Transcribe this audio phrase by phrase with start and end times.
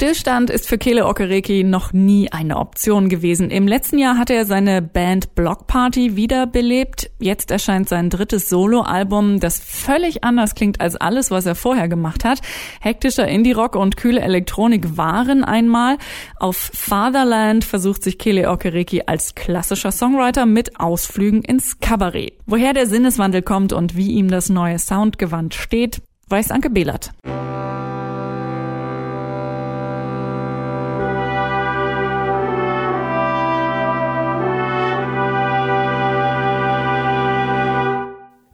[0.00, 3.50] Stillstand ist für Kele Okereke noch nie eine Option gewesen.
[3.50, 7.10] Im letzten Jahr hatte er seine Band Block Party wiederbelebt.
[7.18, 12.24] Jetzt erscheint sein drittes Soloalbum, das völlig anders klingt als alles, was er vorher gemacht
[12.24, 12.40] hat.
[12.80, 15.98] Hektischer Indie-Rock und kühle Elektronik waren einmal.
[16.38, 22.38] Auf Fatherland versucht sich Kele Okereke als klassischer Songwriter mit Ausflügen ins Kabarett.
[22.46, 27.12] Woher der Sinneswandel kommt und wie ihm das neue Soundgewand steht, weiß Anke Behlert.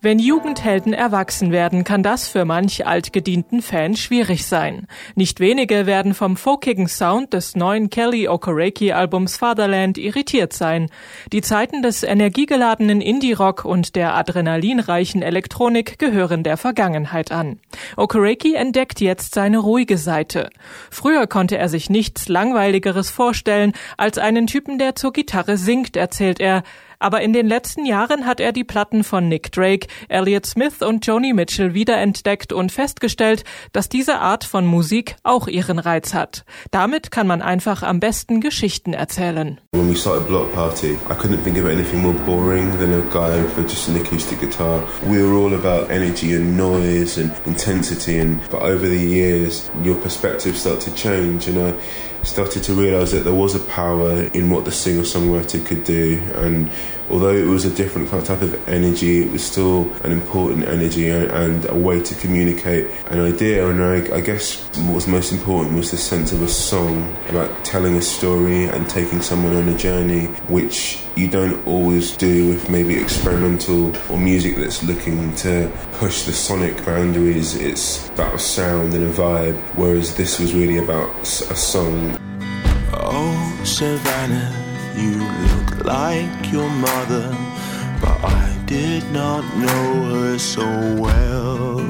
[0.06, 4.86] Wenn Jugendhelden erwachsen werden, kann das für manch altgedienten Fan schwierig sein.
[5.16, 10.90] Nicht wenige werden vom folkigen Sound des neuen Kelly Okoreki Albums Fatherland irritiert sein.
[11.32, 17.58] Die Zeiten des energiegeladenen Indie-Rock und der adrenalinreichen Elektronik gehören der Vergangenheit an.
[17.96, 20.50] Okoreki entdeckt jetzt seine ruhige Seite.
[20.88, 26.38] Früher konnte er sich nichts langweiligeres vorstellen als einen Typen, der zur Gitarre singt, erzählt
[26.38, 26.62] er.
[26.98, 31.06] Aber in den letzten Jahren hat er die Platten von Nick Drake, Elliott Smith und
[31.06, 36.44] Joni Mitchell wiederentdeckt und festgestellt, dass diese Art von Musik auch ihren Reiz hat.
[36.70, 39.60] Damit kann man einfach am besten Geschichten erzählen.
[39.72, 43.42] When we started Block Party, I couldn't think of anything more boring than a guy
[43.56, 44.82] with just an acoustic guitar.
[45.06, 49.96] We were all about energy and noise and intensity and but over the years your
[49.96, 51.74] perspective started to change and I
[52.26, 56.70] started to realize that there was a power in what the singer-songwriter could do and
[57.10, 61.64] although it was a different type of energy it was still an important energy and,
[61.66, 63.68] a way to communicate an idea.
[63.68, 67.64] And I, I guess what was most important was the sense of a song about
[67.64, 72.68] telling a story and taking someone on a journey which you don't always do with
[72.68, 77.56] maybe experimental or music that's looking to push the sonic boundaries.
[77.56, 82.15] It's about a sound and a vibe whereas this was really about a song
[83.08, 84.52] Oh, Savannah,
[84.96, 87.36] you look like your mother,
[88.00, 90.66] but I did not know her so
[91.00, 91.86] well.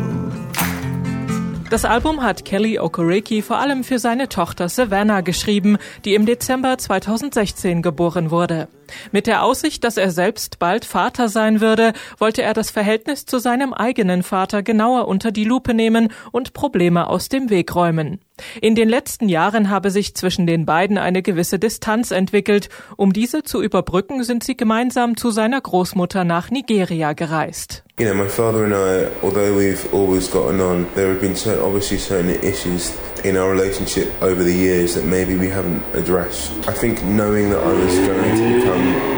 [1.70, 6.76] Das Album hat Kelly Okoreki vor allem für seine Tochter Savannah geschrieben, die im Dezember
[6.76, 8.68] 2016 geboren wurde.
[9.10, 13.38] Mit der Aussicht, dass er selbst bald Vater sein würde, wollte er das Verhältnis zu
[13.38, 18.20] seinem eigenen Vater genauer unter die Lupe nehmen und Probleme aus dem Weg räumen.
[18.60, 22.68] In den letzten Jahren habe sich zwischen den beiden eine gewisse Distanz entwickelt.
[22.96, 27.82] Um diese zu überbrücken, sind sie gemeinsam zu seiner Großmutter nach Nigeria gereist.
[27.98, 31.64] You know, my father and I, although we've always gotten on, there have been certain,
[31.64, 32.92] obviously certain issues
[33.24, 36.50] in our relationship over the years that maybe we haven't addressed.
[36.68, 39.15] I think knowing that I was going to become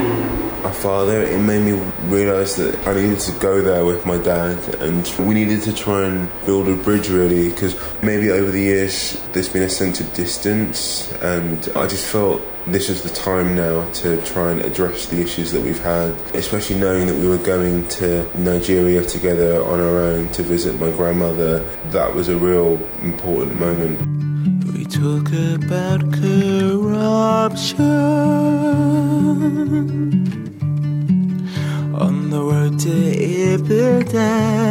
[0.64, 1.72] a father, it made me
[2.04, 6.04] realize that I needed to go there with my dad and we needed to try
[6.04, 10.12] and build a bridge really because maybe over the years there's been a sense of
[10.14, 15.20] distance and I just felt this is the time now to try and address the
[15.20, 19.98] issues that we've had, especially knowing that we were going to Nigeria together on our
[19.98, 21.60] own to visit my grandmother.
[21.90, 23.98] That was a real important moment.
[24.74, 27.78] We talk about corruption
[32.00, 32.90] on the road to
[33.54, 34.68] Ibadan.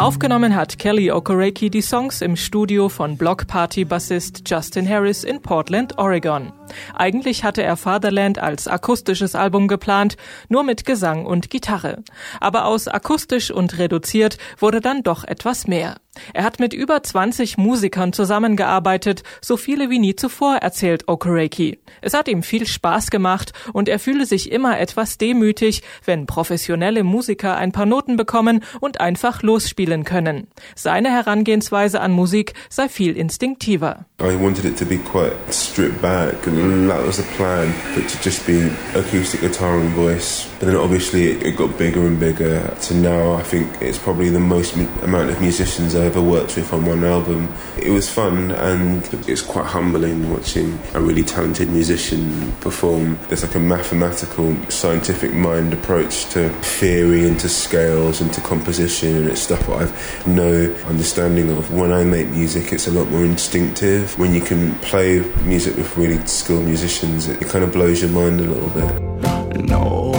[0.00, 5.42] Aufgenommen hat Kelly Okoreki die Songs im Studio von Block Party Bassist Justin Harris in
[5.42, 6.54] Portland, Oregon.
[6.94, 10.16] Eigentlich hatte er Fatherland als akustisches Album geplant,
[10.48, 12.02] nur mit Gesang und Gitarre.
[12.40, 15.96] Aber aus akustisch und reduziert wurde dann doch etwas mehr.
[16.34, 21.78] Er hat mit über 20 Musikern zusammengearbeitet, so viele wie nie zuvor, erzählt Okereke.
[22.00, 27.04] Es hat ihm viel Spaß gemacht und er fühle sich immer etwas demütig, wenn professionelle
[27.04, 30.48] Musiker ein paar Noten bekommen und einfach losspielen können.
[30.74, 34.04] Seine Herangehensweise an Musik sei viel instinktiver.
[34.20, 38.18] I wanted it to be quite stripped back and that was the plan, but to
[38.22, 40.46] just be acoustic guitar and voice.
[40.58, 42.60] But then obviously it got bigger and bigger.
[42.80, 46.72] So now I think it's probably the most amount of musicians I ever worked with
[46.72, 47.48] on one album.
[47.80, 53.16] It was fun and it's quite humbling watching a really talented musician perform.
[53.28, 56.48] There's like a mathematical, scientific mind approach to
[56.80, 61.72] theory and to scales and to composition and it's stuff that I've no understanding of.
[61.72, 64.18] When I make music, it's a lot more instinctive.
[64.18, 68.40] When you can play music with really skilled musicians, it, kind of blows your mind
[68.40, 69.62] a little bit.
[69.68, 70.12] No,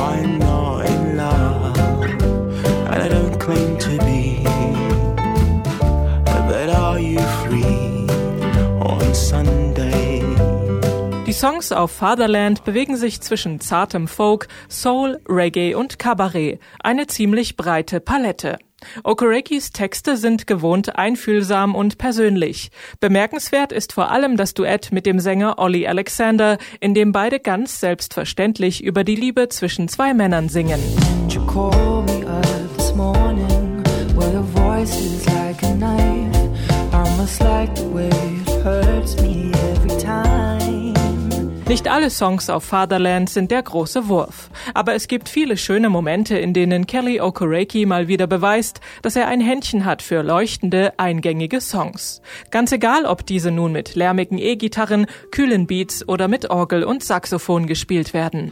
[11.34, 18.00] Songs auf Fatherland bewegen sich zwischen zartem Folk, Soul, Reggae und Cabaret, eine ziemlich breite
[18.00, 18.58] Palette.
[19.04, 22.72] Okorekis Texte sind gewohnt einfühlsam und persönlich.
[23.00, 27.80] Bemerkenswert ist vor allem das Duett mit dem Sänger Ollie Alexander, in dem beide ganz
[27.80, 30.80] selbstverständlich über die Liebe zwischen zwei Männern singen.
[31.26, 31.38] Nicht
[42.02, 46.52] alle Songs auf Fatherland sind der große Wurf, aber es gibt viele schöne Momente, in
[46.52, 52.24] denen Kelly Okereke mal wieder beweist, dass er ein Händchen hat für leuchtende, eingängige Songs.
[52.50, 57.68] Ganz egal, ob diese nun mit lärmigen E-Gitarren, kühlen Beats oder mit Orgel und Saxophon
[57.68, 58.52] gespielt werden.